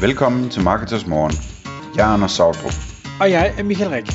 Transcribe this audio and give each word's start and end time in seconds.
Velkommen 0.00 0.50
til 0.50 0.62
Marketers 0.62 1.06
Morgen. 1.06 1.32
Jeg 1.96 2.08
er 2.08 2.12
Anders 2.14 2.32
Sautrup. 2.32 2.72
Og 3.20 3.30
jeg 3.30 3.54
er 3.58 3.62
Michael 3.62 3.90
Rik. 3.90 4.06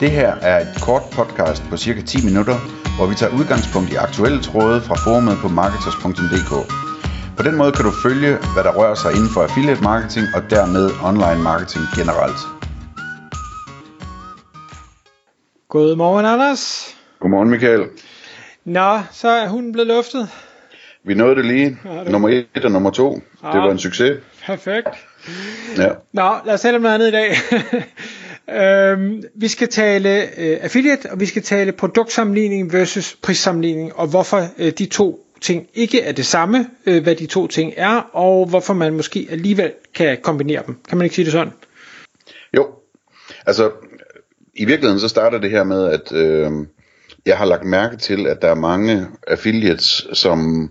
Det 0.00 0.10
her 0.10 0.34
er 0.34 0.60
et 0.60 0.82
kort 0.82 1.02
podcast 1.12 1.62
på 1.70 1.76
cirka 1.76 2.00
10 2.02 2.24
minutter, 2.24 2.56
hvor 2.96 3.06
vi 3.06 3.14
tager 3.14 3.32
udgangspunkt 3.38 3.92
i 3.92 3.94
aktuelle 3.94 4.42
tråde 4.42 4.80
fra 4.80 4.94
forumet 5.04 5.36
på 5.42 5.48
marketers.dk. 5.48 6.52
På 7.36 7.42
den 7.42 7.56
måde 7.56 7.72
kan 7.72 7.84
du 7.84 7.92
følge, 8.02 8.30
hvad 8.54 8.64
der 8.64 8.72
rører 8.78 8.94
sig 8.94 9.10
inden 9.16 9.30
for 9.34 9.42
affiliate 9.42 9.82
marketing 9.82 10.26
og 10.36 10.42
dermed 10.50 10.84
online 11.10 11.42
marketing 11.50 11.84
generelt. 11.98 12.40
Godmorgen, 15.68 16.26
Anders. 16.26 16.62
Godmorgen 17.20 17.50
Michael. 17.50 17.84
Nå, 18.64 19.00
så 19.12 19.28
er 19.28 19.48
hunden 19.48 19.72
blevet 19.72 19.88
luftet. 19.88 20.28
Vi 21.04 21.14
nåede 21.14 21.36
det 21.36 21.44
lige. 21.44 21.78
Ja, 21.84 22.00
det- 22.00 22.12
Nummer 22.12 22.28
1 22.54 22.64
og 22.64 22.70
nummer 22.70 22.90
2. 22.90 23.14
Det 23.14 23.22
Ja. 23.54 23.58
var 23.58 23.70
en 23.70 23.78
succes. 23.78 24.18
Perfekt. 24.46 24.88
Ja. 25.76 25.88
Nå, 26.12 26.34
lad 26.46 26.54
os 26.54 26.60
tale 26.60 26.76
om 26.76 26.82
noget 26.82 26.94
andet 26.94 27.08
i 27.08 27.10
dag. 27.10 27.36
øhm, 28.92 29.22
vi 29.34 29.48
skal 29.48 29.68
tale 29.68 30.22
øh, 30.22 30.58
affiliate, 30.60 31.10
og 31.10 31.20
vi 31.20 31.26
skal 31.26 31.42
tale 31.42 31.72
produktsammenligning 31.72 32.72
versus 32.72 33.16
prissammenligning, 33.22 33.96
og 33.96 34.06
hvorfor 34.06 34.46
øh, 34.58 34.72
de 34.72 34.86
to 34.86 35.26
ting 35.40 35.66
ikke 35.74 36.02
er 36.02 36.12
det 36.12 36.26
samme, 36.26 36.66
øh, 36.86 37.02
hvad 37.02 37.16
de 37.16 37.26
to 37.26 37.46
ting 37.46 37.72
er, 37.76 38.10
og 38.12 38.46
hvorfor 38.46 38.74
man 38.74 38.94
måske 38.94 39.28
alligevel 39.30 39.72
kan 39.94 40.18
kombinere 40.22 40.62
dem. 40.66 40.76
Kan 40.88 40.98
man 40.98 41.04
ikke 41.04 41.14
sige 41.14 41.24
det 41.24 41.32
sådan? 41.32 41.52
Jo, 42.56 42.66
altså 43.46 43.70
i 44.54 44.64
virkeligheden 44.64 45.00
så 45.00 45.08
starter 45.08 45.38
det 45.38 45.50
her 45.50 45.64
med, 45.64 45.86
at 45.86 46.12
øh, 46.12 46.50
jeg 47.26 47.38
har 47.38 47.44
lagt 47.44 47.64
mærke 47.64 47.96
til, 47.96 48.26
at 48.26 48.42
der 48.42 48.48
er 48.48 48.54
mange 48.54 49.06
affiliates, 49.26 50.06
som 50.12 50.62
øh, 50.64 50.68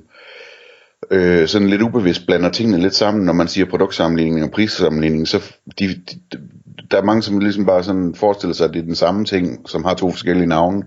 øh, 1.12 1.48
sådan 1.48 1.70
lidt 1.70 1.82
ubevidst 1.82 2.26
blander 2.26 2.50
tingene 2.50 2.82
lidt 2.82 2.96
sammen, 2.96 3.26
når 3.26 3.34
man 3.34 3.48
siger 3.48 3.66
produktsammenligning 3.66 4.46
og 4.46 4.52
prissammenligning, 4.52 5.28
så 5.28 5.54
de, 5.80 5.88
de, 5.88 6.40
der 6.92 6.98
er 6.98 7.04
mange, 7.04 7.22
som 7.22 7.40
ligesom 7.40 7.66
bare 7.66 7.84
sådan 7.84 8.16
forestiller 8.16 8.54
sig, 8.54 8.68
at 8.68 8.74
det 8.74 8.80
er 8.80 8.86
den 8.86 8.96
samme 8.96 9.26
ting, 9.26 9.70
som 9.70 9.84
har 9.84 9.94
to 9.94 10.12
forskellige 10.12 10.48
navne. 10.48 10.84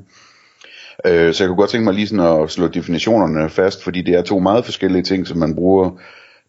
Øh, 1.07 1.35
så 1.35 1.45
jeg 1.45 1.49
kunne 1.49 1.57
godt 1.57 1.71
tænke 1.71 1.85
mig 1.85 1.95
lige 1.95 2.07
sådan 2.07 2.43
at 2.43 2.51
slå 2.51 2.69
definitionerne 2.69 3.51
fast, 3.51 3.85
fordi 3.85 4.03
det 4.03 4.15
er 4.15 4.23
to 4.23 4.39
meget 4.39 4.65
forskellige 4.65 5.03
ting, 5.03 5.27
som 5.27 5.39
man 5.39 5.55
bruger 5.55 6.01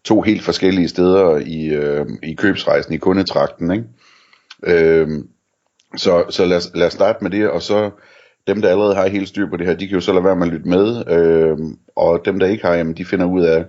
to 0.04 0.20
helt 0.20 0.42
forskellige 0.42 0.88
steder 0.88 1.36
i, 1.36 1.66
øh, 1.66 2.06
i 2.22 2.34
købsrejsen, 2.34 2.94
i 2.94 2.96
kundetrakten, 2.96 3.70
ikke? 3.70 3.84
Øh, 4.62 5.08
så 5.96 6.24
så 6.30 6.44
lad, 6.44 6.56
os, 6.56 6.70
lad 6.74 6.86
os 6.86 6.92
starte 6.92 7.18
med 7.22 7.30
det, 7.30 7.50
og 7.50 7.62
så 7.62 7.90
dem, 8.54 8.62
der 8.62 8.68
allerede 8.68 8.94
har 8.94 9.08
helt 9.08 9.28
styr 9.28 9.50
på 9.50 9.56
det 9.56 9.66
her, 9.66 9.74
de 9.74 9.88
kan 9.88 9.94
jo 9.94 10.00
så 10.00 10.12
lade 10.12 10.24
være 10.24 10.36
med 10.36 10.46
at 10.46 10.52
lytte 10.52 10.68
med, 10.68 11.04
øh, 11.08 11.58
og 11.96 12.22
dem, 12.24 12.38
der 12.38 12.46
ikke 12.46 12.66
har, 12.66 12.74
jamen, 12.74 12.96
de 12.96 13.04
finder 13.04 13.26
ud 13.26 13.42
af, 13.42 13.64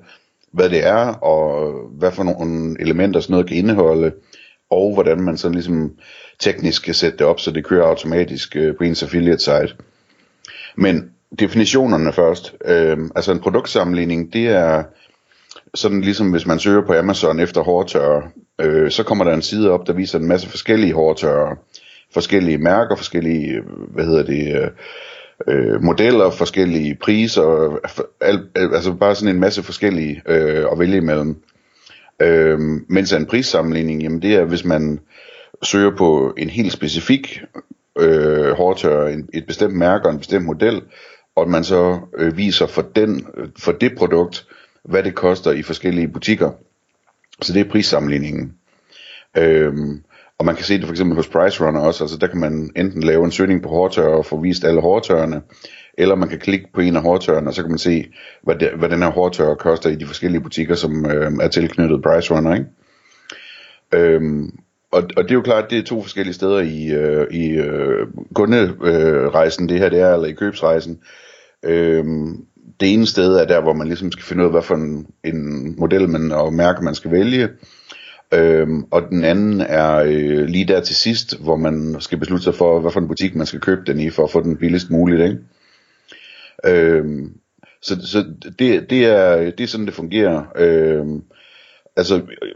hvad 0.53 0.69
det 0.69 0.87
er, 0.87 1.07
og 1.07 1.73
hvad 1.97 2.11
for 2.11 2.23
nogle 2.23 2.75
elementer 2.79 3.19
sådan 3.19 3.31
noget 3.33 3.47
kan 3.47 3.57
indeholde, 3.57 4.11
og 4.71 4.93
hvordan 4.93 5.21
man 5.21 5.37
sådan 5.37 5.55
ligesom 5.55 5.91
teknisk 6.39 6.83
kan 6.83 6.93
sætte 6.93 7.17
det 7.17 7.27
op, 7.27 7.39
så 7.39 7.51
det 7.51 7.65
kører 7.65 7.87
automatisk 7.87 8.55
øh, 8.55 8.75
på 8.77 8.83
ens 8.83 9.03
affiliate 9.03 9.43
site. 9.43 9.75
Men 10.75 11.11
definitionerne 11.39 12.13
først. 12.13 12.55
Øh, 12.65 12.97
altså 13.15 13.31
en 13.31 13.39
produktsammenligning, 13.39 14.33
det 14.33 14.47
er 14.47 14.83
sådan 15.73 16.01
ligesom 16.01 16.31
hvis 16.31 16.45
man 16.45 16.59
søger 16.59 16.85
på 16.85 16.93
Amazon 16.93 17.39
efter 17.39 17.61
hårdtørre, 17.61 18.23
øh, 18.61 18.91
så 18.91 19.03
kommer 19.03 19.23
der 19.23 19.33
en 19.33 19.41
side 19.41 19.71
op, 19.71 19.87
der 19.87 19.93
viser 19.93 20.19
en 20.19 20.27
masse 20.27 20.49
forskellige 20.49 20.93
hårdtørre 20.93 21.55
forskellige 22.13 22.57
mærker, 22.57 22.95
forskellige, 22.95 23.53
øh, 23.53 23.63
hvad 23.93 24.05
hedder 24.05 24.23
det, 24.23 24.55
øh, 24.55 24.69
øh, 25.47 25.83
modeller, 25.83 26.29
forskellige 26.29 26.95
priser, 26.95 27.77
al, 28.21 28.47
al, 28.55 28.73
altså 28.73 28.93
bare 28.93 29.15
sådan 29.15 29.35
en 29.35 29.41
masse 29.41 29.63
forskellige 29.63 30.21
øh, 30.25 30.65
at 30.71 30.79
vælge 30.79 30.97
imellem. 30.97 31.35
Øh, 32.21 32.59
mens 32.89 33.13
en 33.13 33.25
prissammenligning, 33.25 34.03
jamen 34.03 34.21
det 34.21 34.35
er, 34.35 34.45
hvis 34.45 34.65
man 34.65 34.99
søger 35.63 35.95
på 35.95 36.33
en 36.37 36.49
helt 36.49 36.71
specifik 36.71 37.41
øh, 37.99 38.51
hårdtør, 38.51 39.07
en, 39.07 39.29
et 39.33 39.47
bestemt 39.47 39.75
mærke 39.75 40.05
og 40.05 40.11
en 40.11 40.19
bestemt 40.19 40.45
model, 40.45 40.81
og 41.35 41.41
at 41.43 41.47
man 41.47 41.63
så 41.63 41.99
øh, 42.17 42.37
viser 42.37 42.67
for, 42.67 42.81
den, 42.81 43.27
for 43.59 43.71
det 43.71 43.95
produkt, 43.97 44.47
hvad 44.83 45.03
det 45.03 45.15
koster 45.15 45.51
i 45.51 45.61
forskellige 45.61 46.07
butikker. 46.07 46.51
Så 47.41 47.53
det 47.53 47.59
er 47.59 47.69
prissammenligningen. 47.69 48.53
Øhm, 49.37 50.03
og 50.41 50.45
man 50.45 50.55
kan 50.55 50.65
se 50.65 50.77
det 50.77 50.85
for 50.85 50.91
eksempel 50.91 51.15
hos 51.15 51.27
Price 51.27 51.65
Runner 51.65 51.79
også, 51.79 52.03
altså 52.03 52.17
der 52.17 52.27
kan 52.27 52.39
man 52.39 52.71
enten 52.75 53.03
lave 53.03 53.25
en 53.25 53.31
søgning 53.31 53.63
på 53.63 53.69
hårdtørre 53.69 54.17
og 54.17 54.25
få 54.25 54.41
vist 54.41 54.63
alle 54.63 54.81
hårdtørrene, 54.81 55.41
eller 55.97 56.15
man 56.15 56.29
kan 56.29 56.39
klikke 56.39 56.67
på 56.73 56.81
en 56.81 56.95
af 56.95 57.01
hårdtørrene, 57.01 57.49
og 57.49 57.53
så 57.53 57.61
kan 57.61 57.71
man 57.71 57.77
se, 57.77 58.05
hvad, 58.43 58.55
det, 58.55 58.69
hvad 58.77 58.89
den 58.89 59.01
her 59.01 59.11
hårdtørre 59.11 59.55
koster 59.55 59.89
i 59.89 59.95
de 59.95 60.05
forskellige 60.05 60.41
butikker, 60.41 60.75
som 60.75 61.05
øh, 61.05 61.31
er 61.41 61.47
tilknyttet 61.47 62.01
Price 62.01 62.33
Runner, 62.33 62.53
ikke? 62.53 62.65
Øhm, 63.93 64.49
og, 64.91 65.03
og 65.17 65.23
det 65.23 65.31
er 65.31 65.35
jo 65.35 65.41
klart, 65.41 65.69
det 65.69 65.77
er 65.77 65.83
to 65.83 66.01
forskellige 66.01 66.33
steder 66.33 66.59
i, 66.59 66.87
øh, 66.87 67.27
i 67.31 67.49
øh, 67.49 68.07
kunderejsen, 68.35 69.69
det 69.69 69.79
her 69.79 69.89
det 69.89 69.99
er, 69.99 70.13
eller 70.13 70.27
i 70.27 70.33
købsrejsen. 70.33 70.99
Øhm, 71.63 72.45
det 72.79 72.93
ene 72.93 73.07
sted 73.07 73.35
er 73.35 73.45
der, 73.45 73.61
hvor 73.61 73.73
man 73.73 73.87
ligesom 73.87 74.11
skal 74.11 74.25
finde 74.25 74.43
ud 74.43 74.47
af, 74.47 74.53
hvad 74.53 74.61
for 74.61 74.75
en, 74.75 75.07
en 75.23 75.75
model 75.79 76.09
man, 76.09 76.31
og 76.31 76.53
mærke 76.53 76.83
man 76.83 76.95
skal 76.95 77.11
vælge. 77.11 77.49
Øhm, 78.33 78.83
og 78.91 79.01
den 79.09 79.23
anden 79.23 79.61
er 79.61 79.95
øh, 79.95 80.45
lige 80.45 80.67
der 80.67 80.81
til 80.81 80.95
sidst, 80.95 81.39
hvor 81.39 81.55
man 81.55 81.95
skal 81.99 82.17
beslutte 82.17 82.43
sig 82.43 82.55
for, 82.55 82.79
hvad 82.79 82.91
for 82.91 82.99
en 82.99 83.07
butik 83.07 83.35
man 83.35 83.45
skal 83.45 83.59
købe 83.59 83.81
den 83.87 83.99
i, 83.99 84.09
for 84.09 84.23
at 84.23 84.31
få 84.31 84.43
den 84.43 84.57
billigst 84.57 84.89
muligt. 84.89 85.21
Ikke? 85.21 85.37
Øhm, 86.65 87.33
så 87.81 88.07
så 88.07 88.25
det, 88.59 88.89
det, 88.89 89.05
er, 89.05 89.51
det 89.51 89.59
er 89.63 89.67
sådan, 89.67 89.85
det 89.85 89.93
fungerer. 89.93 90.43
Øhm, 90.55 91.23
altså, 91.95 92.15
øh, 92.15 92.51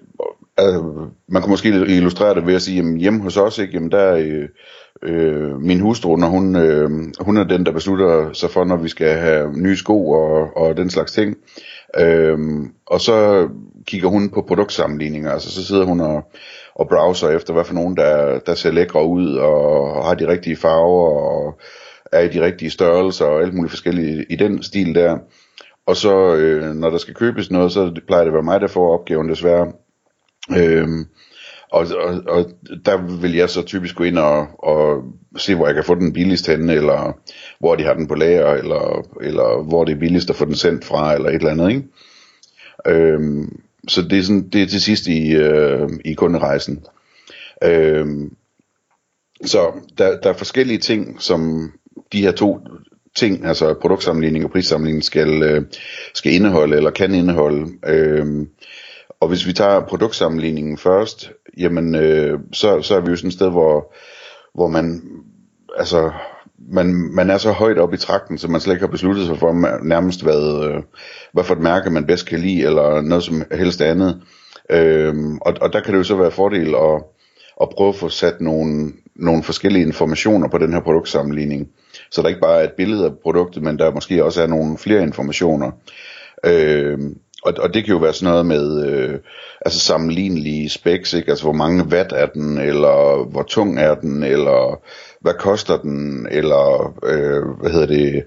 øh, 0.59 0.84
man 1.28 1.41
kan 1.41 1.50
måske 1.50 1.69
illustrere 1.69 2.36
det 2.36 2.47
ved 2.47 2.56
at 2.56 2.62
sige, 2.62 2.78
jamen 2.78 2.97
hjemme 2.97 3.22
hos 3.22 3.38
os, 3.38 3.57
ikke, 3.57 3.74
jamen 3.74 3.92
der 3.92 4.00
er 4.00 4.18
øh, 4.18 4.50
øh, 5.03 5.62
min 5.62 5.80
hustru, 5.80 6.16
når 6.16 6.28
hun, 6.28 6.56
øh, 6.56 6.90
hun 7.19 7.38
er 7.38 7.44
den, 7.44 7.66
der 7.66 7.72
beslutter 7.72 8.34
sig 8.34 8.50
for, 8.50 8.63
når 8.63 8.78
vi 8.78 8.90
skal 8.90 9.18
have 9.18 9.53
nye 9.57 9.75
sko 9.75 10.09
og, 10.09 10.57
og 10.57 10.78
den 10.78 10.90
slags 10.90 11.12
ting. 11.12 11.38
Øhm, 12.00 12.72
og 12.85 13.01
så 13.01 13.50
kigger 13.88 14.09
hun 14.09 14.29
på 14.29 14.41
produktsammenligninger, 14.41 15.31
altså 15.31 15.51
så 15.51 15.66
sidder 15.66 15.85
hun 15.85 16.00
og, 16.00 16.31
og 16.75 16.88
browser 16.89 17.29
efter, 17.29 17.53
hvad 17.53 17.66
for 17.66 17.73
nogen, 17.73 17.97
der, 17.97 18.39
der 18.39 18.56
ser 18.56 18.72
lækre 18.72 19.06
ud, 19.06 19.35
og 19.35 20.06
har 20.06 20.13
de 20.13 20.28
rigtige 20.28 20.56
farver, 20.56 21.09
og 21.09 21.59
er 22.11 22.19
i 22.19 22.28
de 22.28 22.41
rigtige 22.45 22.72
størrelser, 22.72 23.25
og 23.25 23.41
alt 23.41 23.53
muligt 23.53 23.72
forskellige 23.72 24.25
i 24.29 24.35
den 24.35 24.63
stil 24.63 24.95
der. 24.95 25.17
Og 25.88 25.95
så, 25.95 26.35
øh, 26.35 26.75
når 26.75 26.89
der 26.89 26.97
skal 26.97 27.13
købes 27.13 27.51
noget, 27.51 27.72
så 27.72 28.01
plejer 28.07 28.23
det 28.23 28.29
at 28.29 28.33
være 28.33 28.44
mig, 28.44 28.62
der 28.62 28.67
får 28.67 28.94
opgaven 29.00 29.29
desværre. 29.29 29.72
Øhm, 30.57 31.06
og, 31.75 31.88
og, 31.97 32.22
og 32.28 32.52
der 32.86 33.22
vil 33.22 33.36
jeg 33.36 33.50
så 33.50 33.62
typisk 33.62 33.96
gå 33.96 34.03
ind 34.03 34.18
og, 34.18 34.47
og 34.59 35.03
se, 35.38 35.56
hvor 35.56 35.66
jeg 35.66 35.75
kan 35.75 35.84
få 35.84 35.96
den 35.96 36.13
billigst 36.13 36.47
henne, 36.47 36.74
eller 36.74 37.19
hvor 37.59 37.75
de 37.75 37.84
har 37.84 37.94
den 37.94 38.08
på 38.08 38.16
lager, 38.16 38.47
eller, 38.47 39.08
eller 39.22 39.63
hvor 39.63 39.86
det 39.86 39.94
er 39.94 40.00
billigst 40.00 40.30
at 40.30 40.36
få 40.36 40.46
den 40.46 40.56
sendt 40.56 40.86
fra, 40.86 41.13
eller 41.13 41.30
et 41.30 41.36
eller 41.36 41.52
andet, 41.52 41.69
ikke? 41.69 41.84
Øhm, 42.88 43.62
så 43.88 44.02
det 44.02 44.19
er, 44.19 44.24
sådan, 44.24 44.50
det 44.50 44.62
er 44.62 44.68
til 44.68 44.81
sidst 44.81 45.08
i, 45.08 45.36
øh, 45.36 45.90
i 46.06 46.13
kunderejsen. 46.13 46.86
Øhm, 47.63 48.36
så 49.46 49.72
der, 49.97 50.19
der 50.19 50.30
er 50.30 50.34
forskellige 50.34 50.80
ting, 50.80 51.22
som 51.22 51.72
de 52.12 52.22
her 52.22 52.31
to 52.31 52.59
ting, 53.16 53.46
altså 53.46 53.74
produktsammenligning 53.74 54.46
og 54.46 54.52
prissammenligning, 54.52 55.03
skal, 55.03 55.44
øh, 55.44 55.62
skal 56.13 56.34
indeholde, 56.34 56.75
eller 56.75 56.92
kan 56.92 57.13
indeholde. 57.13 57.72
Øhm, 57.88 58.50
og 59.19 59.28
hvis 59.28 59.47
vi 59.47 59.53
tager 59.53 59.80
produktsammenligningen 59.80 60.78
først, 60.78 61.31
jamen 61.58 61.96
øh, 61.96 62.40
så, 62.54 62.82
så 62.82 62.96
er 62.96 63.00
vi 63.00 63.10
jo 63.10 63.16
sådan 63.16 63.28
et 63.28 63.34
sted, 63.34 63.50
hvor, 63.50 63.94
hvor 64.54 64.68
man, 64.68 65.02
altså, 65.78 66.12
man, 66.72 66.94
man 66.94 67.30
er 67.30 67.38
så 67.38 67.52
højt 67.52 67.78
op 67.78 67.94
i 67.94 67.98
trakten, 67.98 68.38
så 68.38 68.48
man 68.48 68.62
slet 68.62 68.74
ikke 68.74 68.86
har 68.86 68.92
besluttet 68.92 69.26
sig 69.26 69.38
for 69.38 69.84
nærmest, 69.84 70.24
hvad, 70.24 70.70
øh, 70.70 70.84
hvad 71.34 71.44
for 71.44 71.56
et 71.56 71.62
mærke 71.62 71.90
man 71.90 72.06
bedst 72.06 72.28
kan 72.28 72.40
lide, 72.40 72.64
eller 72.64 73.02
noget 73.02 73.24
som 73.24 73.44
helst 73.52 73.82
andet. 73.82 74.22
Øh, 74.70 75.16
og, 75.42 75.54
og 75.62 75.74
der 75.74 75.80
kan 75.80 75.94
det 75.94 76.00
jo 76.00 76.04
så 76.04 76.16
være 76.16 76.31
fordel 76.31 76.75
at, 76.75 77.04
at 77.62 77.69
prøve 77.69 77.90
at 77.90 77.96
få 77.96 78.10
sat 78.10 78.42
nogle, 78.42 78.92
nogle 79.16 79.44
forskellige 79.44 79.86
informationer 79.86 80.48
på 80.48 80.58
den 80.58 80.74
her 80.74 80.80
produktsammenligning. 80.80 81.69
Så 82.12 82.22
der 82.22 82.28
ikke 82.28 82.42
bare 82.42 82.60
er 82.60 82.63
et 82.63 82.74
billede 82.78 83.06
af 83.06 83.12
produktet, 83.24 83.63
men 83.63 83.80
der 83.80 83.92
måske 83.92 84.24
også 84.24 84.42
er 84.42 84.48
nogle 84.48 84.78
flere 84.78 85.04
informationer. 85.04 85.72
Øh, 86.46 87.00
og, 87.45 87.53
og 87.59 87.74
det 87.74 87.86
kan 87.86 87.94
jo 87.94 87.97
være 87.97 88.13
sådan 88.13 88.31
noget 88.31 88.45
med 88.45 88.88
øh, 88.88 89.19
altså 89.65 89.80
sammenlignelige 89.80 90.69
specs, 90.69 91.13
ikke? 91.13 91.30
altså 91.30 91.45
hvor 91.45 91.53
mange 91.53 91.83
watt 91.83 92.12
er 92.12 92.25
den, 92.25 92.57
eller 92.57 93.25
hvor 93.31 93.44
tung 93.44 93.80
er 93.80 93.95
den, 93.95 94.24
eller 94.24 94.81
hvad 95.21 95.33
koster 95.33 95.77
den, 95.77 96.27
eller 96.31 96.94
øh, 97.03 97.59
hvad 97.62 97.71
hedder 97.71 97.88
det, 97.88 98.24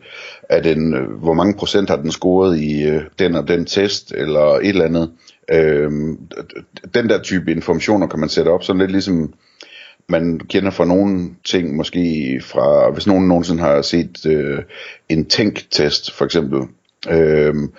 er 0.48 0.60
den, 0.60 1.06
hvor 1.22 1.32
mange 1.32 1.54
procent 1.54 1.90
har 1.90 1.96
den 1.96 2.10
scoret 2.10 2.58
i 2.58 2.82
øh, 2.82 3.02
den 3.18 3.34
og 3.34 3.48
den 3.48 3.66
test, 3.66 4.12
eller 4.12 4.40
et 4.40 4.68
eller 4.68 4.84
andet. 4.84 5.10
Øh, 5.50 5.90
den 6.94 7.08
der 7.08 7.22
type 7.22 7.50
informationer 7.50 8.06
kan 8.06 8.20
man 8.20 8.28
sætte 8.28 8.48
op, 8.48 8.62
sådan 8.62 8.80
lidt 8.80 8.90
ligesom 8.90 9.34
man 10.08 10.40
kender 10.48 10.70
fra 10.70 10.84
nogle 10.84 11.30
ting, 11.44 11.76
måske 11.76 12.40
fra, 12.44 12.90
hvis 12.90 13.06
nogen 13.06 13.28
nogensinde 13.28 13.62
har 13.62 13.82
set 13.82 14.26
øh, 14.26 14.58
en 15.08 15.24
tænktest 15.24 16.12
for 16.12 16.24
eksempel, 16.24 16.60
Øhm, 17.10 17.72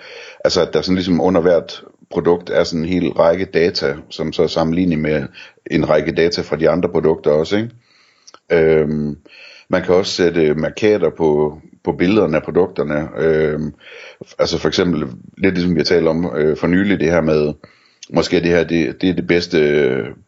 altså 0.44 0.62
at 0.62 0.72
der 0.72 0.80
sådan 0.82 0.94
ligesom 0.94 1.20
under 1.20 1.40
hvert 1.40 1.82
produkt 2.10 2.50
er 2.50 2.64
sådan 2.64 2.84
en 2.84 2.88
hel 2.88 3.12
række 3.12 3.44
data, 3.44 3.96
som 4.10 4.32
så 4.32 4.42
er 4.42 4.46
sammenlignet 4.46 4.98
med 4.98 5.22
en 5.70 5.88
række 5.88 6.12
data 6.12 6.42
fra 6.42 6.56
de 6.56 6.70
andre 6.70 6.88
produkter 6.88 7.30
også, 7.30 7.56
ikke? 7.56 7.70
Øhm, 8.52 9.16
man 9.68 9.82
kan 9.82 9.94
også 9.94 10.12
sætte 10.12 10.54
markader 10.54 11.10
på, 11.10 11.58
på 11.84 11.92
billederne 11.92 12.36
af 12.36 12.42
produkterne. 12.42 13.08
Øhm, 13.18 13.74
altså 14.38 14.58
for 14.58 14.68
eksempel, 14.68 15.08
lidt 15.38 15.54
ligesom 15.54 15.74
vi 15.74 15.80
har 15.80 15.84
talt 15.84 16.08
om 16.08 16.32
øh, 16.36 16.56
for 16.56 16.66
nylig, 16.66 17.00
det 17.00 17.10
her 17.10 17.20
med, 17.20 17.52
måske 18.12 18.36
det 18.36 18.50
her 18.50 18.64
det, 18.64 19.02
det 19.02 19.08
er 19.08 19.14
det 19.14 19.26
bedste, 19.26 19.58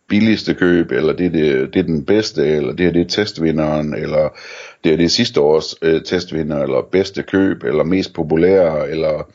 billigste 0.09 0.55
køb, 0.55 0.91
eller 0.91 1.13
det 1.13 1.27
er, 1.27 1.31
det, 1.31 1.75
det 1.75 1.81
er 1.81 1.85
den 1.85 2.05
bedste, 2.05 2.47
eller 2.47 2.73
det 2.73 2.87
her 2.87 2.93
det 2.93 3.01
er 3.01 3.09
testvinderen, 3.09 3.95
eller 3.95 4.39
det 4.85 4.93
er 4.93 4.97
det 4.97 5.11
sidste 5.11 5.41
års 5.41 5.75
øh, 5.83 6.03
testvinder, 6.03 6.63
eller 6.63 6.89
bedste 6.93 7.23
køb, 7.23 7.63
eller 7.65 7.85
mest 7.85 8.15
populære, 8.15 8.91
eller 8.91 9.33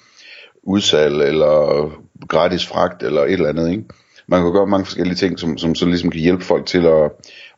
udsalg, 0.64 1.22
eller 1.22 1.90
gratis 2.28 2.68
fragt, 2.68 3.04
eller 3.04 3.22
et 3.22 3.32
eller 3.32 3.50
andet, 3.50 3.72
ikke? 3.72 3.84
Man 4.28 4.44
kan 4.44 4.54
gøre 4.54 4.68
mange 4.68 4.86
forskellige 4.86 5.16
ting, 5.16 5.40
som, 5.40 5.58
som 5.58 5.76
så 5.76 5.86
ligesom 5.86 6.12
kan 6.12 6.22
hjælpe 6.22 6.44
folk 6.44 6.66
til 6.66 6.86
at, 6.86 7.12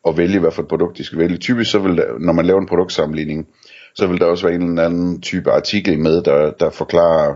at 0.07 0.17
vælge, 0.17 0.39
hvad 0.39 0.51
for 0.51 0.61
et 0.61 0.67
produkt 0.67 0.97
de 0.97 1.03
skal 1.03 1.19
vælge. 1.19 1.37
Typisk 1.37 1.71
så 1.71 1.79
vil 1.79 1.97
der, 1.97 2.19
når 2.19 2.33
man 2.33 2.45
laver 2.45 2.61
en 2.61 2.67
produktsammenligning, 2.67 3.47
så 3.95 4.07
vil 4.07 4.19
der 4.19 4.25
også 4.25 4.47
være 4.47 4.55
en 4.55 4.69
eller 4.69 4.85
anden 4.85 5.21
type 5.21 5.51
artikel 5.51 5.99
med, 5.99 6.21
der, 6.21 6.51
der 6.51 6.69
forklarer, 6.69 7.35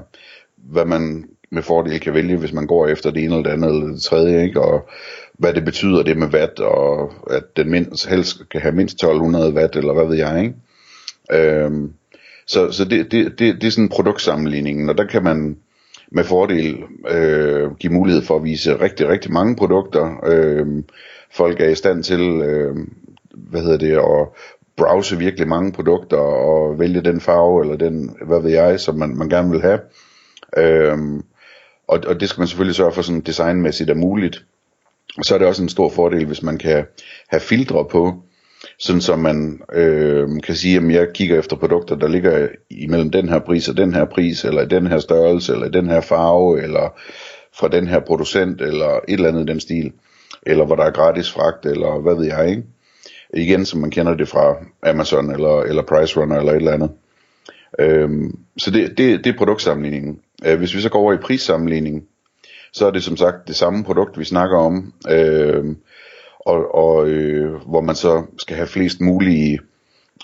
hvad 0.57 0.85
man 0.85 1.25
med 1.51 1.63
fordel 1.63 2.00
kan 2.00 2.13
vælge, 2.13 2.38
hvis 2.38 2.53
man 2.53 2.67
går 2.67 2.88
efter 2.88 3.11
det 3.11 3.23
ene 3.23 3.35
eller 3.35 3.50
det 3.50 3.51
andet 3.51 3.69
eller 3.69 3.88
det 3.88 4.01
tredje, 4.01 4.44
ikke? 4.44 4.61
og 4.61 4.89
hvad 5.33 5.53
det 5.53 5.65
betyder 5.65 6.03
det 6.03 6.18
med 6.18 6.27
watt, 6.27 6.59
og 6.59 7.13
at 7.30 7.57
den 7.57 7.69
mindst, 7.69 8.07
helst 8.07 8.50
kan 8.50 8.62
have 8.62 8.75
mindst 8.75 8.95
1200 8.95 9.53
watt, 9.53 9.75
eller 9.75 9.94
hvad 9.94 10.06
ved 10.06 10.15
jeg, 10.15 10.41
ikke? 10.41 10.56
Øhm, 11.31 11.94
så 12.47 12.71
så 12.71 12.85
det, 12.85 13.12
det, 13.12 13.39
det, 13.39 13.62
det 13.62 13.68
er 13.68 13.71
sådan 13.71 13.89
produktsammenligningen, 13.89 14.89
og 14.89 14.97
der 14.97 15.06
kan 15.06 15.24
man 15.24 15.57
med 16.12 16.24
fordel 16.24 16.83
øh, 17.09 17.71
give 17.80 17.94
mulighed 17.94 18.21
for 18.21 18.35
at 18.35 18.44
vise 18.44 18.80
rigtig, 18.80 19.07
rigtig 19.07 19.31
mange 19.31 19.56
produkter. 19.56 20.25
Øh, 20.25 20.83
folk 21.31 21.62
er 21.62 21.69
i 21.69 21.75
stand 21.75 22.03
til, 22.03 22.21
øh, 22.21 22.75
hvad 23.33 23.62
hedder 23.62 23.77
det, 23.77 23.91
at 23.91 24.27
browse 24.77 25.18
virkelig 25.18 25.47
mange 25.47 25.71
produkter 25.71 26.18
og 26.18 26.79
vælge 26.79 27.01
den 27.01 27.21
farve 27.21 27.62
eller 27.62 27.75
den, 27.77 28.15
hvad 28.25 28.41
ved 28.41 28.51
jeg, 28.51 28.79
som 28.79 28.95
man, 28.95 29.18
man 29.18 29.29
gerne 29.29 29.51
vil 29.51 29.62
have. 29.62 29.79
Øh, 30.57 30.97
og, 31.88 32.00
og 32.07 32.19
det 32.19 32.29
skal 32.29 32.41
man 32.41 32.47
selvfølgelig 32.47 32.75
sørge 32.75 32.91
for 32.91 33.01
sådan 33.01 33.21
designmæssigt 33.21 33.89
er 33.89 33.95
muligt. 33.95 34.45
Og 35.18 35.25
så 35.25 35.33
er 35.33 35.38
det 35.38 35.48
også 35.48 35.63
en 35.63 35.69
stor 35.69 35.89
fordel, 35.89 36.25
hvis 36.25 36.44
man 36.44 36.57
kan 36.57 36.86
have 37.30 37.39
filtre 37.39 37.86
på, 37.86 38.24
sådan 38.80 39.01
så 39.01 39.15
man 39.15 39.62
øh, 39.74 40.30
kan 40.44 40.56
sige, 40.56 40.77
at 40.77 40.92
jeg 40.92 41.07
kigger 41.13 41.39
efter 41.39 41.56
produkter, 41.56 41.95
der 41.95 42.07
ligger 42.07 42.48
imellem 42.69 43.10
den 43.10 43.30
her 43.30 43.39
pris 43.39 43.69
og 43.69 43.77
den 43.77 43.94
her 43.94 44.06
pris, 44.06 44.45
eller 44.45 44.62
i 44.62 44.68
den 44.68 44.88
her 44.88 45.00
størrelse, 45.00 45.54
eller 45.54 45.65
i 45.65 45.71
den 45.71 45.89
her 45.89 46.01
farve, 46.01 46.63
eller 46.63 47.00
fra 47.54 47.68
den 47.68 47.88
her 47.88 48.00
producent, 48.00 48.62
eller 48.62 48.88
et 48.88 49.01
eller 49.07 49.27
andet 49.27 49.50
i 49.50 49.51
den 49.51 49.60
stil, 49.60 49.92
eller 50.45 50.65
hvor 50.65 50.75
der 50.75 50.83
er 50.83 50.92
gratis 50.92 51.31
fragt, 51.31 51.65
eller 51.65 52.01
hvad 52.01 52.15
ved 52.15 52.25
jeg, 52.25 52.50
ikke? 52.50 52.63
Igen, 53.33 53.65
som 53.65 53.80
man 53.80 53.92
kender 53.92 54.13
det 54.13 54.27
fra 54.27 54.56
Amazon, 54.83 55.31
eller, 55.31 55.62
eller 55.62 55.83
Price 55.83 56.19
Runner, 56.19 56.38
eller 56.38 56.51
et 56.51 56.56
eller 56.56 56.71
andet. 56.71 56.92
Øhm, 57.80 58.39
så 58.57 58.71
det, 58.71 58.98
det, 58.98 59.24
det 59.24 59.33
er 59.33 59.38
produktsammenligningen. 59.38 60.19
Øh, 60.45 60.57
hvis 60.57 60.75
vi 60.75 60.81
så 60.81 60.89
går 60.89 61.00
over 61.00 61.13
i 61.13 61.18
prissammenligningen, 61.18 62.04
så 62.74 62.88
er 62.88 62.92
det 62.92 63.04
som 63.04 63.18
sagt 63.18 63.48
det 63.48 63.56
samme 63.56 63.84
produkt, 63.84 64.20
vi 64.20 64.24
snakker 64.24 64.58
om. 64.58 64.94
Øh, 65.10 65.66
og, 66.40 66.75
og 66.75 67.08
øh, 67.08 67.56
hvor 67.70 67.81
man 67.81 67.96
så 67.96 68.24
skal 68.38 68.56
have 68.56 68.68
flest 68.68 69.02
mulige 69.02 69.60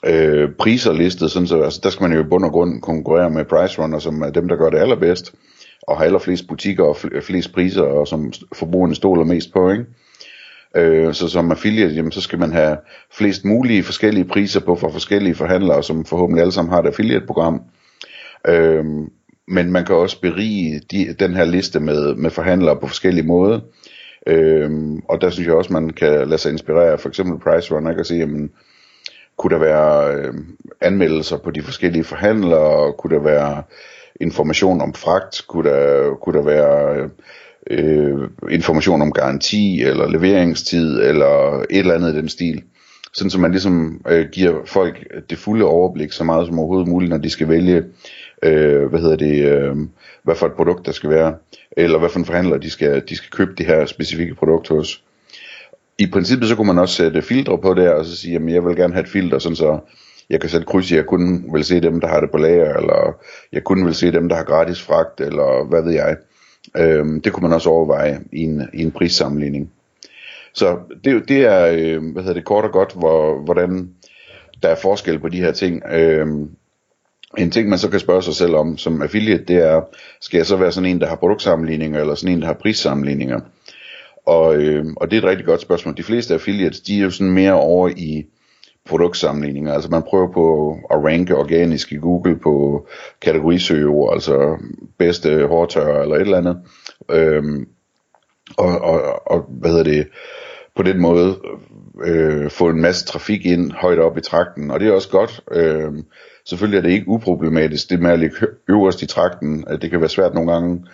øh, 0.06 0.50
priser 0.60 0.94
listet, 0.94 1.32
sådan 1.32 1.48
så 1.48 1.62
altså, 1.62 1.80
der 1.84 1.90
skal 1.90 2.04
man 2.04 2.18
jo 2.18 2.24
i 2.24 2.30
bund 2.30 2.46
og 2.46 2.52
grund 2.52 2.82
konkurrere 2.82 3.30
med 3.30 3.46
Price 3.46 3.82
Runner, 3.82 4.00
som 4.00 4.22
er 4.22 4.30
dem, 4.30 4.48
der 4.48 4.56
gør 4.56 4.70
det 4.70 4.78
allerbedst, 4.78 5.34
og 5.88 5.98
har 5.98 6.06
allerflest 6.06 6.48
butikker 6.48 6.84
og 6.84 6.98
flest 7.24 7.54
priser, 7.54 7.82
og 7.82 8.08
som 8.08 8.34
forbrugerne 8.54 8.96
stoler 8.96 9.24
mest 9.24 9.54
på, 9.54 9.72
ikke? 9.72 9.86
Øh, 10.76 11.14
så 11.14 11.30
som 11.30 11.52
affiliate, 11.52 11.94
jamen, 11.94 12.12
så 12.12 12.22
skal 12.22 12.40
man 12.40 12.52
have 12.52 12.78
flest 13.12 13.46
mulige 13.46 13.84
forskellige 13.84 14.26
priser 14.26 14.60
på 14.60 14.76
for 14.76 14.90
forskellige 14.90 15.36
forhandlere, 15.36 15.84
som 15.84 16.06
forhåbentlig 16.06 16.42
alle 16.42 16.52
sammen 16.52 16.74
har 16.74 16.82
et 16.82 16.88
affiliate-program. 16.88 17.62
Øhm, 18.48 19.10
men 19.50 19.72
man 19.72 19.86
kan 19.86 19.96
også 19.96 20.22
berige 20.22 20.82
de, 20.92 21.16
den 21.20 21.34
her 21.34 21.46
liste 21.46 21.80
med, 21.80 22.16
med 22.16 22.30
forhandlere 22.30 22.76
på 22.76 22.88
forskellige 22.88 23.28
måder. 23.28 23.60
Øhm, 24.28 24.98
og 25.10 25.22
der 25.22 25.30
synes 25.30 25.48
jeg 25.48 25.56
også, 25.56 25.74
man 25.74 25.90
kan 25.90 26.28
lade 26.28 26.38
sig 26.38 26.52
inspirere 26.52 26.98
for 26.98 27.10
eksempel 27.10 27.40
Price 27.40 27.76
Runner, 27.76 28.00
og 28.00 28.06
sige, 28.06 28.20
jamen, 28.20 28.52
kunne 29.38 29.54
der 29.54 29.60
være 29.60 30.16
øh, 30.16 30.34
anmeldelser 30.82 31.38
på 31.38 31.52
de 31.52 31.62
forskellige 31.62 32.04
forhandlere, 32.04 32.94
kunne 32.94 33.16
der 33.16 33.24
være 33.24 33.64
information 34.22 34.82
om 34.82 34.94
fragt, 34.94 35.46
kunne 35.48 35.70
der, 35.70 36.16
kunne 36.16 36.38
der 36.38 36.46
være 36.46 37.10
øh, 37.70 38.30
information 38.50 39.02
om 39.02 39.12
garanti, 39.12 39.82
eller 39.82 40.08
leveringstid, 40.08 41.02
eller 41.02 41.60
et 41.70 41.80
eller 41.80 41.94
andet 41.94 42.14
i 42.14 42.18
den 42.18 42.30
stil. 42.30 42.64
Sådan 43.14 43.30
så 43.30 43.40
man 43.40 43.52
ligesom 43.52 44.02
øh, 44.10 44.30
giver 44.32 44.66
folk 44.66 45.08
det 45.30 45.38
fulde 45.38 45.66
overblik, 45.66 46.12
så 46.12 46.24
meget 46.24 46.48
som 46.48 46.60
overhovedet 46.60 46.88
muligt, 46.88 47.10
når 47.10 47.18
de 47.18 47.30
skal 47.30 47.50
vælge, 47.50 47.84
øh, 48.44 48.86
hvad 48.86 49.00
hedder 49.00 49.16
det, 49.16 49.46
øh, 49.46 49.76
hvad 50.24 50.36
for 50.36 50.46
et 50.46 50.54
produkt 50.54 50.86
der 50.86 50.92
skal 50.92 51.10
være, 51.10 51.36
eller 51.72 52.00
hvad 52.00 52.10
for 52.10 52.20
en 52.20 52.26
forhandler 52.26 52.58
de 52.58 52.70
skal, 52.70 53.04
de 53.10 53.16
skal 53.16 53.32
købe 53.32 53.52
det 53.58 53.66
her 53.66 53.86
specifikke 53.86 54.36
produkt 54.36 54.68
hos. 54.68 55.04
I 55.98 56.08
princippet 56.12 56.50
så 56.50 56.56
kunne 56.56 56.68
man 56.68 56.80
også 56.80 56.96
sætte 56.96 57.22
filtre 57.22 57.58
på 57.58 57.74
der, 57.74 57.92
og 57.92 58.06
så 58.06 58.18
sige, 58.18 58.36
at 58.36 58.54
jeg 58.54 58.66
vil 58.66 58.76
gerne 58.76 58.94
have 58.94 59.04
et 59.04 59.10
filter, 59.10 59.40
sådan 59.40 59.56
så 59.56 59.80
jeg 60.30 60.42
kan 60.42 60.50
sætte 60.50 60.66
kryds, 60.66 60.92
i, 60.92 60.96
jeg 60.96 61.06
kun 61.06 61.54
vil 61.54 61.64
se 61.64 61.82
dem, 61.82 62.02
der 62.02 62.08
har 62.08 62.20
det 62.20 62.32
på 62.32 62.38
lager, 62.38 62.76
eller 62.76 63.18
jeg 63.52 63.64
kun 63.64 63.86
vil 63.86 63.96
se 63.96 64.12
dem, 64.12 64.30
der 64.30 64.36
har 64.36 64.44
gratis 64.44 64.82
fragt, 64.82 65.22
eller 65.22 65.68
hvad 65.70 65.84
ved 65.84 65.94
jeg. 65.94 66.18
Øhm, 66.78 67.22
det 67.22 67.34
kunne 67.34 67.42
man 67.42 67.54
også 67.54 67.70
overveje 67.70 68.20
i 68.34 68.40
en, 68.40 68.70
i 68.74 68.82
en 68.82 68.92
prissammenligning. 68.92 69.72
Så 70.54 70.78
det, 71.04 71.30
det 71.30 71.38
er, 71.38 71.66
øh, 71.66 72.12
hvad 72.12 72.24
hedder 72.24 72.34
det, 72.34 72.46
kort 72.46 72.66
og 72.66 72.72
godt, 72.72 72.94
hvor, 72.94 73.44
hvordan 73.44 73.90
der 74.64 74.70
er 74.70 74.76
forskel 74.76 75.20
på 75.20 75.30
de 75.30 75.38
her 75.38 75.52
ting. 75.52 75.84
Øhm, 75.92 76.50
en 77.38 77.52
ting, 77.52 77.70
man 77.70 77.80
så 77.80 77.90
kan 77.90 78.00
spørge 78.00 78.24
sig 78.24 78.34
selv 78.34 78.56
om 78.56 78.78
som 78.78 79.02
affiliate, 79.02 79.44
det 79.44 79.56
er, 79.56 79.82
skal 80.22 80.38
jeg 80.38 80.46
så 80.46 80.56
være 80.56 80.72
sådan 80.72 80.90
en, 80.90 81.02
der 81.02 81.08
har 81.08 81.16
produktsammenligninger, 81.16 82.00
eller 82.00 82.16
sådan 82.16 82.36
en, 82.36 82.42
der 82.42 82.48
har 82.48 82.54
prissammenligninger? 82.54 83.40
Og, 84.26 84.56
øh, 84.56 84.86
og 84.98 85.12
det 85.12 85.18
er 85.18 85.22
et 85.22 85.30
rigtig 85.30 85.46
godt 85.46 85.62
spørgsmål. 85.62 85.98
De 85.98 86.04
fleste 86.04 86.34
affiliates, 86.34 86.80
de 86.80 87.00
er 87.00 87.04
jo 87.04 87.10
sådan 87.10 87.34
mere 87.34 87.54
over 87.54 87.90
i 87.90 88.26
produktsammenligninger. 88.86 89.74
Altså 89.74 89.90
man 89.90 90.04
prøver 90.04 90.32
på 90.32 90.72
at 90.92 91.04
ranke 91.04 91.36
organisk 91.36 91.92
i 91.92 91.96
Google 91.96 92.40
på 92.40 92.88
kategorisøgeord, 93.22 94.14
altså 94.14 94.58
bedste 94.98 95.48
hårtørrer 95.48 96.02
eller 96.02 96.16
et 96.16 96.22
eller 96.22 96.38
andet. 96.38 96.58
Øhm, 97.12 97.68
og, 98.58 98.82
og, 98.82 99.28
og 99.28 99.46
hvad 99.50 99.70
hedder 99.70 99.84
det, 99.84 100.08
på 100.76 100.84
den 100.84 101.02
måde 101.02 101.38
øh, 102.04 102.50
få 102.50 102.70
en 102.70 102.82
masse 102.82 103.06
trafik 103.06 103.46
ind 103.46 103.72
højt 103.72 104.00
op 104.00 104.18
i 104.18 104.22
trakten, 104.22 104.72
og 104.72 104.80
det 104.80 104.88
er 104.88 104.92
også 104.92 105.10
godt. 105.10 105.44
Øh, 105.52 105.94
selvfølgelig 106.50 106.78
er 106.78 106.82
det 106.82 106.92
ikke 106.92 107.08
uproblematisk, 107.08 107.90
det 107.90 108.00
med 108.00 108.12
at 108.12 108.20
ligge 108.20 108.36
øverst 108.70 109.02
i 109.02 109.06
trakten, 109.06 109.64
at 109.68 109.82
det 109.82 109.90
kan 109.90 110.00
være 110.00 110.10
svært 110.10 110.34
nogle 110.34 110.52
gange 110.52 110.86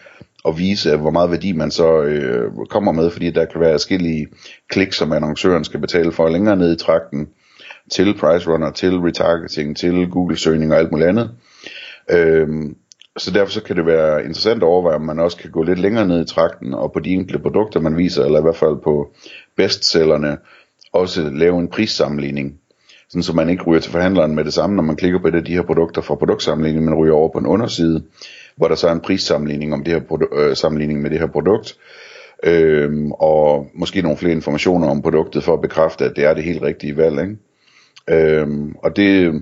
at 0.47 0.57
vise, 0.57 0.97
hvor 0.97 1.11
meget 1.11 1.31
værdi 1.31 1.51
man 1.51 1.71
så 1.71 2.01
øh, 2.01 2.51
kommer 2.69 2.91
med, 2.91 3.09
fordi 3.11 3.31
der 3.31 3.45
kan 3.45 3.61
være 3.61 3.73
forskellige 3.73 4.27
klik, 4.69 4.93
som 4.93 5.11
annoncøren 5.11 5.63
skal 5.63 5.79
betale 5.79 6.11
for 6.11 6.29
længere 6.29 6.55
ned 6.55 6.73
i 6.73 6.79
trakten, 6.79 7.27
til 7.91 8.13
price 8.13 8.51
runner, 8.51 8.71
til 8.71 8.97
retargeting, 8.97 9.77
til 9.77 10.07
Google-søgning 10.07 10.73
og 10.73 10.79
alt 10.79 10.91
muligt 10.91 11.09
andet. 11.09 11.31
Øhm, 12.11 12.75
så 13.17 13.31
derfor 13.31 13.51
så 13.51 13.63
kan 13.63 13.75
det 13.75 13.85
være 13.85 14.19
interessant 14.19 14.63
at 14.63 14.67
overveje, 14.67 14.95
om 14.95 15.01
man 15.01 15.19
også 15.19 15.37
kan 15.37 15.51
gå 15.51 15.63
lidt 15.63 15.79
længere 15.79 16.07
ned 16.07 16.21
i 16.21 16.27
trakten, 16.27 16.73
og 16.73 16.91
på 16.93 16.99
de 16.99 17.09
enkelte 17.09 17.39
produkter, 17.39 17.79
man 17.79 17.97
viser, 17.97 18.25
eller 18.25 18.39
i 18.39 18.41
hvert 18.41 18.55
fald 18.55 18.83
på 18.83 19.13
bestsellerne, 19.57 20.37
også 20.93 21.29
lave 21.29 21.59
en 21.59 21.67
prissammenligning. 21.67 22.59
Sådan 23.09 23.23
så 23.23 23.33
man 23.33 23.49
ikke 23.49 23.63
ryger 23.63 23.79
til 23.81 23.91
forhandleren 23.91 24.35
med 24.35 24.43
det 24.43 24.53
samme, 24.53 24.75
når 24.75 24.83
man 24.83 24.95
klikker 24.95 25.19
på 25.19 25.29
det 25.29 25.37
af 25.37 25.45
de 25.45 25.53
her 25.53 25.61
produkter 25.61 26.01
fra 26.01 26.15
produktsamlingen, 26.15 26.85
men 26.85 26.93
ryger 26.93 27.13
over 27.13 27.29
på 27.29 27.37
en 27.37 27.45
underside, 27.45 28.03
hvor 28.57 28.67
der 28.67 28.75
så 28.75 28.87
er 28.87 28.91
en 28.91 28.99
prissammenligning 28.99 29.73
om 29.73 29.83
det 29.83 29.93
her 29.93 30.01
produ- 30.01 30.39
øh, 30.39 30.55
sammenligning 30.55 31.01
med 31.01 31.09
det 31.09 31.19
her 31.19 31.27
produkt, 31.27 31.77
øhm, 32.43 33.11
og 33.11 33.67
måske 33.75 34.01
nogle 34.01 34.17
flere 34.17 34.33
informationer 34.33 34.87
om 34.87 35.01
produktet 35.01 35.43
for 35.43 35.53
at 35.53 35.61
bekræfte, 35.61 36.05
at 36.05 36.15
det 36.15 36.23
er 36.25 36.33
det 36.33 36.43
helt 36.43 36.61
rigtige 36.61 36.97
valg. 36.97 37.19
Ikke? 37.21 38.41
Øhm, 38.41 38.75
og 38.83 38.95
det, 38.95 39.41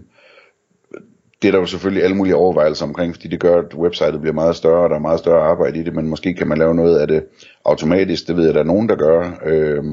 det 1.44 1.50
er 1.50 1.52
der 1.52 1.60
jo 1.60 1.66
selvfølgelig 1.66 2.04
alle 2.04 2.16
mulige 2.16 2.36
overvejelser 2.36 2.86
omkring, 2.86 3.14
fordi 3.14 3.28
det 3.28 3.40
gør, 3.40 3.58
at 3.58 3.76
websitet 3.76 4.22
bliver 4.22 4.34
meget 4.34 4.56
større, 4.56 4.84
og 4.84 4.90
der 4.90 4.96
er 4.96 5.00
meget 5.00 5.20
større 5.20 5.48
arbejde 5.48 5.80
i 5.80 5.84
det, 5.84 5.96
men 5.96 6.08
måske 6.08 6.34
kan 6.34 6.48
man 6.48 6.58
lave 6.58 6.76
noget 6.76 7.00
af 7.00 7.08
det 7.08 7.24
automatisk, 7.66 8.28
det 8.28 8.38
ved 8.38 8.46
jeg, 8.46 8.54
der 8.54 8.60
er 8.60 8.64
nogen, 8.64 8.90
der 8.90 8.96
gør, 8.96 9.40
øh, 9.46 9.84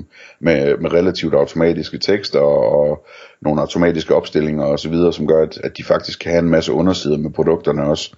med, 0.40 0.78
med 0.78 0.92
relativt 0.92 1.35
automatiske 1.35 1.99
tekster 1.99 2.40
og 2.40 2.80
og 2.90 3.07
nogle 3.40 3.61
automatiske 3.61 4.14
opstillinger 4.14 4.64
osv., 4.64 4.95
som 5.12 5.26
gør, 5.26 5.42
at, 5.42 5.59
at 5.64 5.76
de 5.76 5.85
faktisk 5.85 6.19
kan 6.19 6.30
have 6.30 6.42
en 6.42 6.50
masse 6.50 6.73
undersider 6.73 7.19
med 7.19 7.30
produkterne 7.30 7.85
også. 7.85 8.12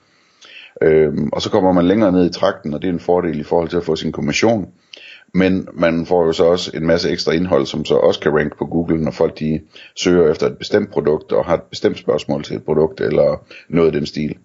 Øh, 0.82 1.12
og 1.32 1.42
så 1.42 1.50
kommer 1.50 1.72
man 1.72 1.86
længere 1.86 2.12
ned 2.12 2.26
i 2.26 2.32
trakten, 2.32 2.74
og 2.74 2.82
det 2.82 2.88
er 2.88 2.92
en 2.92 3.00
fordel 3.00 3.40
i 3.40 3.42
forhold 3.42 3.68
til 3.68 3.76
at 3.76 3.84
få 3.84 3.96
sin 3.96 4.12
kommission. 4.12 4.68
Men 5.34 5.68
man 5.72 6.06
får 6.06 6.24
jo 6.24 6.32
så 6.32 6.44
også 6.44 6.70
en 6.74 6.86
masse 6.86 7.10
ekstra 7.10 7.32
indhold, 7.32 7.66
som 7.66 7.84
så 7.84 7.94
også 7.94 8.20
kan 8.20 8.38
rank 8.38 8.58
på 8.58 8.66
Google, 8.66 9.04
når 9.04 9.10
folk 9.10 9.38
de 9.38 9.60
søger 9.96 10.30
efter 10.30 10.46
et 10.46 10.58
bestemt 10.58 10.90
produkt 10.90 11.32
og 11.32 11.44
har 11.44 11.54
et 11.54 11.62
bestemt 11.62 11.98
spørgsmål 11.98 12.44
til 12.44 12.56
et 12.56 12.64
produkt 12.64 13.00
eller 13.00 13.44
noget 13.68 13.94
i 13.94 13.98
den 13.98 14.06
stil. 14.06 14.36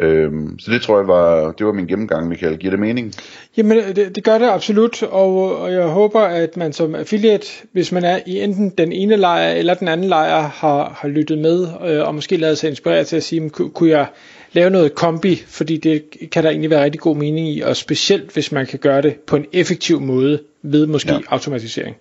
Øhm, 0.00 0.58
så 0.58 0.70
det 0.70 0.82
tror 0.82 0.98
jeg 0.98 1.08
var, 1.08 1.52
det 1.52 1.66
var 1.66 1.72
min 1.72 1.86
gennemgang, 1.86 2.28
Michael. 2.28 2.56
Giver 2.56 2.70
det 2.70 2.80
mening? 2.80 3.14
Jamen, 3.56 3.78
det, 3.96 4.16
det 4.16 4.24
gør 4.24 4.38
det 4.38 4.46
absolut, 4.46 5.02
og, 5.02 5.58
og 5.60 5.72
jeg 5.72 5.82
håber, 5.82 6.20
at 6.20 6.56
man 6.56 6.72
som 6.72 6.94
affiliate, 6.94 7.46
hvis 7.72 7.92
man 7.92 8.04
er 8.04 8.18
i 8.26 8.40
enten 8.40 8.70
den 8.78 8.92
ene 8.92 9.16
lejr 9.16 9.50
eller 9.50 9.74
den 9.74 9.88
anden 9.88 10.08
lejr, 10.08 10.40
har, 10.40 10.98
har 11.00 11.08
lyttet 11.08 11.38
med, 11.38 11.68
øh, 11.86 12.06
og 12.06 12.14
måske 12.14 12.36
lavet 12.36 12.58
sig 12.58 12.70
inspirere 12.70 13.04
til 13.04 13.16
at 13.16 13.22
sige, 13.22 13.50
kunne 13.50 13.90
jeg 13.90 14.06
lave 14.52 14.70
noget 14.70 14.94
kombi, 14.94 15.42
fordi 15.46 15.76
det 15.76 16.04
kan 16.32 16.44
der 16.44 16.50
egentlig 16.50 16.70
være 16.70 16.84
rigtig 16.84 17.00
god 17.00 17.16
mening 17.16 17.48
i, 17.48 17.60
og 17.60 17.76
specielt 17.76 18.32
hvis 18.32 18.52
man 18.52 18.66
kan 18.66 18.78
gøre 18.78 19.02
det 19.02 19.14
på 19.26 19.36
en 19.36 19.46
effektiv 19.52 20.00
måde 20.00 20.40
ved 20.62 20.86
måske 20.86 21.12
ja. 21.12 21.18
automatisering. 21.28 21.96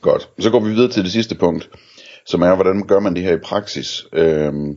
Godt. 0.00 0.28
Så 0.38 0.50
går 0.50 0.60
vi 0.60 0.70
videre 0.70 0.90
til 0.90 1.04
det 1.04 1.12
sidste 1.12 1.34
punkt, 1.34 1.68
som 2.26 2.42
er, 2.42 2.54
hvordan 2.54 2.86
gør 2.86 3.00
man 3.00 3.14
det 3.14 3.22
her 3.22 3.34
i 3.34 3.38
praksis? 3.38 4.06
Øhm, 4.12 4.76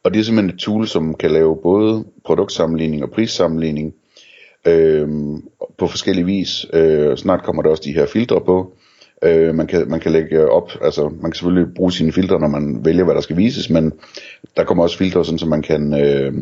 Og 0.03 0.13
det 0.13 0.19
er 0.19 0.23
simpelthen 0.23 0.55
et 0.55 0.59
tool, 0.59 0.87
som 0.87 1.13
kan 1.13 1.31
lave 1.31 1.57
både 1.63 2.05
produktsammenligning 2.25 3.03
og 3.03 3.11
prissammenligning 3.11 3.93
øh, 4.67 5.09
på 5.77 5.87
forskellige 5.87 6.25
vis. 6.25 6.65
Øh, 6.73 7.17
snart 7.17 7.43
kommer 7.43 7.61
der 7.61 7.69
også 7.69 7.83
de 7.85 7.93
her 7.93 8.05
filtre 8.05 8.41
på. 8.41 8.73
Øh, 9.23 9.55
man, 9.55 9.67
kan, 9.67 9.89
man 9.89 9.99
kan 9.99 10.11
lægge 10.11 10.49
op, 10.49 10.71
altså 10.81 11.09
man 11.09 11.31
kan 11.31 11.33
selvfølgelig 11.33 11.73
bruge 11.75 11.91
sine 11.91 12.11
filtre, 12.11 12.39
når 12.39 12.47
man 12.47 12.85
vælger, 12.85 13.03
hvad 13.03 13.15
der 13.15 13.21
skal 13.21 13.37
vises, 13.37 13.69
men 13.69 13.93
der 14.57 14.63
kommer 14.63 14.83
også 14.83 14.97
filtre, 14.97 15.25
sådan, 15.25 15.39
så 15.39 15.45
man 15.45 15.61
kan 15.61 15.93
øh, 15.93 16.33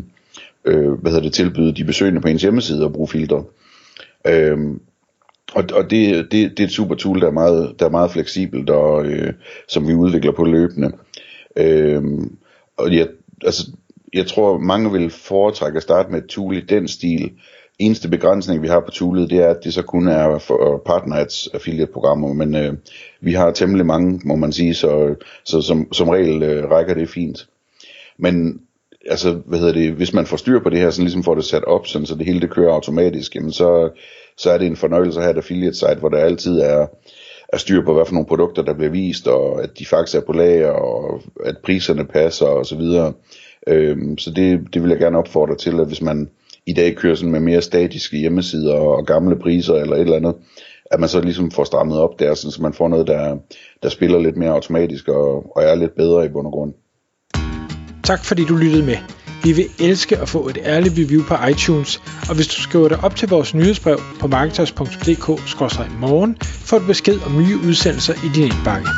øh, 0.64 0.92
hvad 0.92 1.10
hedder 1.10 1.24
det, 1.24 1.32
tilbyde 1.32 1.74
de 1.74 1.84
besøgende 1.84 2.20
på 2.20 2.28
ens 2.28 2.42
hjemmeside 2.42 2.84
at 2.84 2.92
bruge 2.92 3.08
filtre. 3.08 3.44
Øh, 4.26 4.58
og, 5.54 5.64
og 5.72 5.90
det, 5.90 6.32
det, 6.32 6.50
det 6.50 6.60
er 6.60 6.64
et 6.64 6.72
super 6.72 6.94
tool, 6.94 7.20
der 7.20 7.26
er 7.26 7.32
meget, 7.32 7.74
der 7.78 7.86
er 7.86 7.90
meget 7.90 8.10
fleksibelt, 8.10 8.70
og 8.70 9.06
øh, 9.06 9.32
som 9.68 9.88
vi 9.88 9.94
udvikler 9.94 10.32
på 10.32 10.44
løbende. 10.44 10.92
Øh, 11.56 12.02
og 12.76 12.96
jeg, 12.96 13.08
altså, 13.44 13.70
jeg 14.12 14.26
tror, 14.26 14.58
mange 14.58 14.92
vil 14.92 15.10
foretrække 15.10 15.76
at 15.76 15.82
starte 15.82 16.10
med 16.10 16.22
et 16.22 16.28
tool 16.28 16.56
i 16.56 16.60
den 16.60 16.88
stil. 16.88 17.32
Eneste 17.86 18.08
begrænsning, 18.08 18.62
vi 18.62 18.68
har 18.68 18.80
på 18.80 18.90
Tulet, 18.90 19.30
det 19.30 19.38
er, 19.38 19.48
at 19.48 19.64
det 19.64 19.74
så 19.74 19.82
kun 19.82 20.08
er 20.08 20.38
for 20.38 20.74
øh, 20.74 20.80
partners 20.86 21.48
affiliate-programmer, 21.54 22.32
men 22.32 22.56
øh, 22.56 22.72
vi 23.20 23.32
har 23.32 23.50
temmelig 23.50 23.86
mange, 23.86 24.20
må 24.24 24.36
man 24.36 24.52
sige, 24.52 24.74
så, 24.74 25.14
så 25.44 25.60
som, 25.60 25.92
som 25.92 26.08
regel 26.08 26.42
øh, 26.42 26.70
rækker 26.70 26.94
det 26.94 27.08
fint. 27.08 27.48
Men 28.18 28.60
altså, 29.10 29.32
hvad 29.46 29.58
hedder 29.58 29.72
det, 29.72 29.92
hvis 29.92 30.12
man 30.12 30.26
får 30.26 30.36
styr 30.36 30.60
på 30.60 30.70
det 30.70 30.78
her, 30.78 30.90
sådan 30.90 31.04
ligesom 31.04 31.24
får 31.24 31.34
det 31.34 31.44
sat 31.44 31.64
op, 31.64 31.86
sådan, 31.86 32.06
så 32.06 32.14
det 32.14 32.26
hele 32.26 32.40
det 32.40 32.50
kører 32.50 32.72
automatisk, 32.72 33.34
jamen 33.34 33.52
så, 33.52 33.90
så 34.36 34.50
er 34.50 34.58
det 34.58 34.66
en 34.66 34.76
fornøjelse 34.76 35.18
at 35.18 35.24
have 35.24 35.32
et 35.32 35.42
affiliate 35.42 35.76
site, 35.76 35.98
hvor 36.00 36.08
der 36.08 36.18
altid 36.18 36.60
er, 36.60 36.86
er 37.48 37.56
styr 37.56 37.84
på, 37.84 37.94
hvad 37.94 38.06
for 38.06 38.14
nogle 38.14 38.28
produkter, 38.28 38.62
der 38.62 38.74
bliver 38.74 38.90
vist, 38.90 39.28
og 39.28 39.62
at 39.62 39.78
de 39.78 39.86
faktisk 39.86 40.16
er 40.16 40.26
på 40.26 40.32
lager, 40.32 40.70
og 40.70 41.20
at 41.44 41.56
priserne 41.64 42.04
passer, 42.04 42.46
og 42.46 42.66
så 42.66 42.76
videre. 42.76 43.12
Øhm, 43.66 44.18
så 44.18 44.30
det, 44.30 44.60
det 44.74 44.82
vil 44.82 44.90
jeg 44.90 44.98
gerne 44.98 45.18
opfordre 45.18 45.56
til, 45.56 45.80
at 45.80 45.86
hvis 45.86 46.02
man 46.02 46.30
i 46.66 46.72
dag 46.72 46.96
kører 46.96 47.14
sådan 47.14 47.32
med 47.32 47.40
mere 47.40 47.62
statiske 47.62 48.16
hjemmesider 48.16 48.74
og 48.74 49.06
gamle 49.06 49.38
priser 49.38 49.74
eller 49.74 49.96
et 49.96 50.00
eller 50.00 50.16
andet, 50.16 50.34
at 50.90 51.00
man 51.00 51.08
så 51.08 51.20
ligesom 51.20 51.50
får 51.50 51.64
strammet 51.64 51.98
op 51.98 52.18
der, 52.18 52.34
så 52.34 52.58
man 52.62 52.72
får 52.72 52.88
noget, 52.88 53.06
der, 53.06 53.36
der 53.82 53.88
spiller 53.88 54.18
lidt 54.18 54.36
mere 54.36 54.50
automatisk 54.50 55.08
og, 55.08 55.56
og 55.56 55.62
er 55.62 55.74
lidt 55.74 55.96
bedre 55.96 56.26
i 56.26 56.28
bund 56.28 56.46
og 56.46 56.52
grund. 56.52 56.72
Tak 58.04 58.24
fordi 58.24 58.44
du 58.44 58.56
lyttede 58.56 58.86
med. 58.86 58.96
Vi 59.44 59.52
vil 59.52 59.66
elske 59.80 60.18
at 60.18 60.28
få 60.28 60.48
et 60.48 60.58
ærligt 60.64 60.94
review 60.98 61.22
på 61.28 61.34
iTunes, 61.50 62.02
og 62.28 62.34
hvis 62.34 62.48
du 62.48 62.54
skriver 62.54 62.88
dig 62.88 63.04
op 63.04 63.16
til 63.16 63.28
vores 63.28 63.54
nyhedsbrev 63.54 63.98
på 64.20 64.26
marketers.dk-morgen, 64.26 66.36
får 66.40 66.78
du 66.78 66.86
besked 66.86 67.18
om 67.26 67.38
nye 67.38 67.56
udsendelser 67.68 68.14
i 68.14 68.28
din 68.34 68.44
indbakke. 68.44 68.88